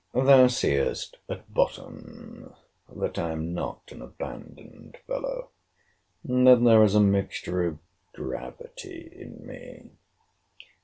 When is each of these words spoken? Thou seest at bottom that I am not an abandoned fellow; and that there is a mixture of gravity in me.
Thou 0.15 0.47
seest 0.47 1.17
at 1.29 1.53
bottom 1.53 2.55
that 2.89 3.19
I 3.19 3.33
am 3.33 3.53
not 3.53 3.83
an 3.91 4.01
abandoned 4.01 4.97
fellow; 5.05 5.51
and 6.27 6.47
that 6.47 6.63
there 6.63 6.83
is 6.83 6.95
a 6.95 6.99
mixture 6.99 7.67
of 7.67 7.77
gravity 8.11 9.07
in 9.13 9.45
me. 9.45 9.91